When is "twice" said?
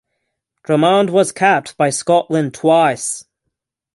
2.55-3.25